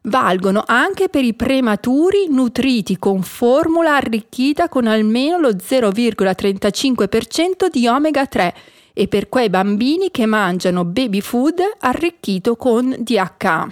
valgono 0.04 0.64
anche 0.66 1.10
per 1.10 1.24
i 1.24 1.34
prematuri 1.34 2.28
nutriti 2.30 2.98
con 2.98 3.22
formula 3.22 3.96
arricchita 3.96 4.70
con 4.70 4.88
almeno 4.88 5.38
lo 5.38 5.50
0,35% 5.50 7.68
di 7.70 7.88
omega 7.88 8.26
3 8.26 8.56
e 8.94 9.08
per 9.08 9.30
quei 9.30 9.50
bambini 9.50 10.12
che 10.12 10.26
mangiano 10.26 10.84
baby 10.86 11.22
food 11.22 11.60
arricchito 11.80 12.56
con 12.56 12.96
DHA. 12.98 13.70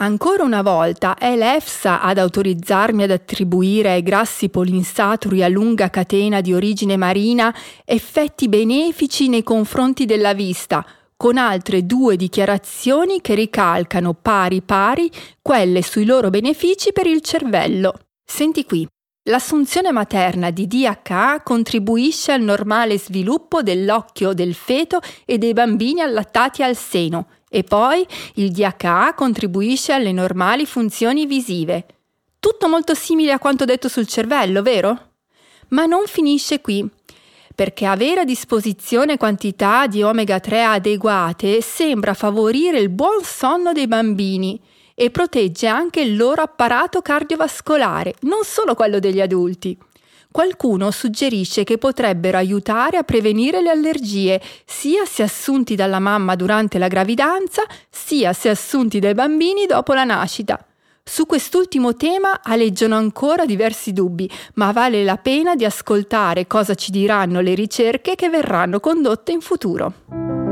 Ancora 0.00 0.44
una 0.44 0.62
volta 0.62 1.16
è 1.16 1.34
l'EFSA 1.34 2.00
ad 2.00 2.18
autorizzarmi 2.18 3.02
ad 3.02 3.10
attribuire 3.10 3.90
ai 3.90 4.04
grassi 4.04 4.48
polinsaturi 4.48 5.42
a 5.42 5.48
lunga 5.48 5.90
catena 5.90 6.40
di 6.40 6.54
origine 6.54 6.96
marina 6.96 7.52
effetti 7.84 8.48
benefici 8.48 9.28
nei 9.28 9.42
confronti 9.42 10.04
della 10.04 10.34
vista, 10.34 10.86
con 11.18 11.36
altre 11.36 11.84
due 11.84 12.14
dichiarazioni 12.14 13.20
che 13.20 13.34
ricalcano 13.34 14.14
pari 14.14 14.62
pari 14.62 15.10
quelle 15.42 15.82
sui 15.82 16.04
loro 16.04 16.30
benefici 16.30 16.92
per 16.92 17.08
il 17.08 17.20
cervello. 17.22 17.92
Senti 18.24 18.64
qui. 18.64 18.86
L'assunzione 19.24 19.90
materna 19.90 20.50
di 20.50 20.68
DHA 20.68 21.42
contribuisce 21.42 22.30
al 22.30 22.40
normale 22.42 22.98
sviluppo 22.98 23.62
dell'occhio 23.62 24.32
del 24.32 24.54
feto 24.54 25.00
e 25.24 25.38
dei 25.38 25.54
bambini 25.54 26.00
allattati 26.00 26.62
al 26.62 26.76
seno 26.76 27.26
e 27.50 27.64
poi 27.64 28.06
il 28.34 28.52
DHA 28.52 29.14
contribuisce 29.14 29.92
alle 29.92 30.12
normali 30.12 30.66
funzioni 30.66 31.26
visive. 31.26 31.84
Tutto 32.38 32.68
molto 32.68 32.94
simile 32.94 33.32
a 33.32 33.40
quanto 33.40 33.64
detto 33.64 33.88
sul 33.88 34.06
cervello, 34.06 34.62
vero? 34.62 35.14
Ma 35.70 35.84
non 35.84 36.06
finisce 36.06 36.60
qui 36.60 36.88
perché 37.58 37.86
avere 37.86 38.20
a 38.20 38.24
disposizione 38.24 39.16
quantità 39.16 39.88
di 39.88 40.00
omega 40.04 40.38
3 40.38 40.62
adeguate 40.62 41.60
sembra 41.60 42.14
favorire 42.14 42.78
il 42.78 42.88
buon 42.88 43.24
sonno 43.24 43.72
dei 43.72 43.88
bambini 43.88 44.60
e 44.94 45.10
protegge 45.10 45.66
anche 45.66 46.00
il 46.00 46.16
loro 46.16 46.42
apparato 46.42 47.02
cardiovascolare, 47.02 48.14
non 48.20 48.44
solo 48.44 48.76
quello 48.76 49.00
degli 49.00 49.20
adulti. 49.20 49.76
Qualcuno 50.30 50.92
suggerisce 50.92 51.64
che 51.64 51.78
potrebbero 51.78 52.36
aiutare 52.36 52.96
a 52.96 53.02
prevenire 53.02 53.60
le 53.60 53.70
allergie, 53.70 54.40
sia 54.64 55.04
se 55.04 55.24
assunti 55.24 55.74
dalla 55.74 55.98
mamma 55.98 56.36
durante 56.36 56.78
la 56.78 56.86
gravidanza, 56.86 57.64
sia 57.90 58.32
se 58.34 58.50
assunti 58.50 59.00
dai 59.00 59.14
bambini 59.14 59.66
dopo 59.66 59.94
la 59.94 60.04
nascita. 60.04 60.64
Su 61.08 61.24
quest'ultimo 61.24 61.94
tema 61.96 62.42
aleggiano 62.42 62.94
ancora 62.94 63.46
diversi 63.46 63.94
dubbi, 63.94 64.30
ma 64.54 64.72
vale 64.72 65.04
la 65.04 65.16
pena 65.16 65.56
di 65.56 65.64
ascoltare 65.64 66.46
cosa 66.46 66.74
ci 66.74 66.90
diranno 66.90 67.40
le 67.40 67.54
ricerche 67.54 68.14
che 68.14 68.28
verranno 68.28 68.78
condotte 68.78 69.32
in 69.32 69.40
futuro. 69.40 70.47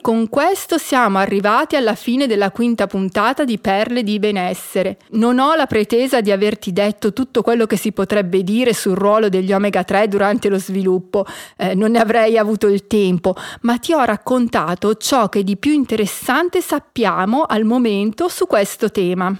Con 0.00 0.28
questo 0.28 0.78
siamo 0.78 1.18
arrivati 1.18 1.76
alla 1.76 1.94
fine 1.94 2.26
della 2.26 2.50
quinta 2.50 2.86
puntata 2.86 3.44
di 3.44 3.58
Perle 3.58 4.02
di 4.02 4.18
benessere. 4.18 4.98
Non 5.10 5.38
ho 5.38 5.54
la 5.54 5.66
pretesa 5.66 6.20
di 6.20 6.30
averti 6.30 6.72
detto 6.72 7.12
tutto 7.12 7.42
quello 7.42 7.66
che 7.66 7.76
si 7.76 7.92
potrebbe 7.92 8.42
dire 8.42 8.72
sul 8.72 8.96
ruolo 8.96 9.28
degli 9.28 9.52
omega 9.52 9.84
3 9.84 10.08
durante 10.08 10.48
lo 10.48 10.58
sviluppo, 10.58 11.24
eh, 11.56 11.74
non 11.74 11.92
ne 11.92 12.00
avrei 12.00 12.38
avuto 12.38 12.66
il 12.68 12.86
tempo, 12.86 13.34
ma 13.62 13.78
ti 13.78 13.92
ho 13.92 14.04
raccontato 14.04 14.94
ciò 14.96 15.28
che 15.28 15.42
di 15.42 15.56
più 15.56 15.72
interessante 15.72 16.60
sappiamo 16.60 17.42
al 17.42 17.64
momento 17.64 18.28
su 18.28 18.46
questo 18.46 18.90
tema. 18.90 19.36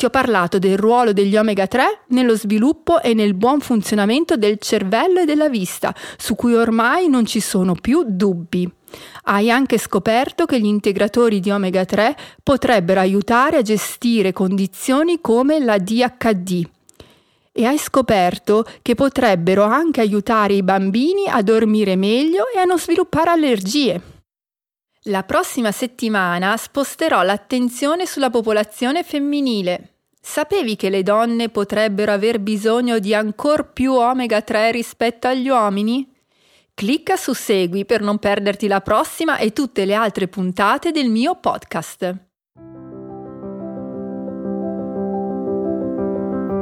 Ti 0.00 0.06
ho 0.06 0.10
parlato 0.10 0.58
del 0.58 0.78
ruolo 0.78 1.12
degli 1.12 1.36
omega 1.36 1.66
3 1.66 2.04
nello 2.08 2.34
sviluppo 2.34 3.02
e 3.02 3.12
nel 3.12 3.34
buon 3.34 3.60
funzionamento 3.60 4.36
del 4.36 4.58
cervello 4.58 5.20
e 5.20 5.24
della 5.26 5.50
vista, 5.50 5.94
su 6.16 6.34
cui 6.34 6.54
ormai 6.54 7.08
non 7.08 7.26
ci 7.26 7.40
sono 7.40 7.74
più 7.74 8.04
dubbi. 8.06 8.66
Hai 9.24 9.50
anche 9.50 9.78
scoperto 9.78 10.46
che 10.46 10.60
gli 10.60 10.66
integratori 10.66 11.40
di 11.40 11.50
omega 11.50 11.84
3 11.84 12.16
potrebbero 12.42 13.00
aiutare 13.00 13.58
a 13.58 13.62
gestire 13.62 14.32
condizioni 14.32 15.20
come 15.20 15.58
la 15.60 15.78
DHD. 15.78 16.68
E 17.52 17.66
hai 17.66 17.78
scoperto 17.78 18.64
che 18.82 18.94
potrebbero 18.94 19.64
anche 19.64 20.00
aiutare 20.00 20.54
i 20.54 20.62
bambini 20.62 21.26
a 21.28 21.42
dormire 21.42 21.96
meglio 21.96 22.44
e 22.54 22.58
a 22.58 22.64
non 22.64 22.78
sviluppare 22.78 23.30
allergie. 23.30 24.00
La 25.04 25.22
prossima 25.22 25.72
settimana 25.72 26.56
sposterò 26.56 27.22
l'attenzione 27.22 28.06
sulla 28.06 28.30
popolazione 28.30 29.02
femminile. 29.02 29.94
Sapevi 30.20 30.76
che 30.76 30.90
le 30.90 31.02
donne 31.02 31.48
potrebbero 31.48 32.12
aver 32.12 32.38
bisogno 32.38 32.98
di 32.98 33.14
ancor 33.14 33.72
più 33.72 33.94
omega 33.94 34.42
3 34.42 34.70
rispetto 34.70 35.26
agli 35.26 35.48
uomini? 35.48 36.06
Clicca 36.80 37.16
su 37.16 37.34
Segui 37.34 37.84
per 37.84 38.00
non 38.00 38.16
perderti 38.16 38.66
la 38.66 38.80
prossima 38.80 39.36
e 39.36 39.52
tutte 39.52 39.84
le 39.84 39.92
altre 39.92 40.28
puntate 40.28 40.92
del 40.92 41.10
mio 41.10 41.36
podcast. 41.38 42.16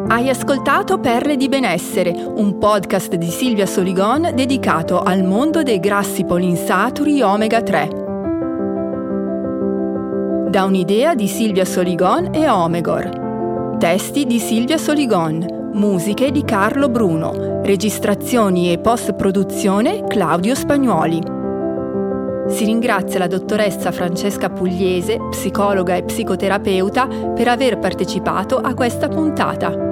Hai 0.09 0.28
ascoltato 0.28 0.98
Perle 0.98 1.37
di 1.37 1.48
benessere, 1.48 2.11
un 2.11 2.59
podcast 2.59 3.14
di 3.14 3.28
Silvia 3.28 3.66
Soligon 3.66 4.33
dedicato 4.35 5.02
al 5.02 5.22
mondo 5.22 5.62
dei 5.62 5.78
grassi 5.78 6.24
polinsaturi 6.24 7.22
omega 7.22 7.62
3. 7.62 7.88
Da 10.50 10.64
un'idea 10.64 11.14
di 11.14 11.28
Silvia 11.28 11.64
Soligon 11.64 12.35
e 12.35 12.48
Omegor. 12.48 13.76
Testi 13.78 14.26
di 14.26 14.40
Silvia 14.40 14.78
Soligon 14.78 15.58
musiche 15.78 16.32
di 16.32 16.42
Carlo 16.42 16.88
Bruno, 16.88 17.62
registrazioni 17.62 18.72
e 18.72 18.78
post-produzione 18.78 20.04
Claudio 20.08 20.56
Spagnuoli. 20.56 21.20
Si 22.48 22.64
ringrazia 22.64 23.20
la 23.20 23.28
dottoressa 23.28 23.92
Francesca 23.92 24.50
Pugliese, 24.50 25.18
psicologa 25.30 25.94
e 25.94 26.02
psicoterapeuta, 26.02 27.06
per 27.06 27.46
aver 27.46 27.78
partecipato 27.78 28.58
a 28.58 28.74
questa 28.74 29.08
puntata. 29.08 29.88